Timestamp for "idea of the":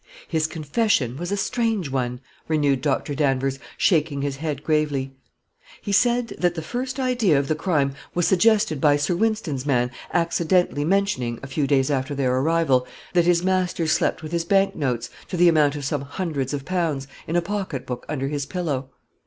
6.99-7.53